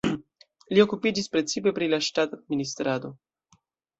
[0.77, 3.15] Li okupiĝis precipe pri la ŝtata administrado.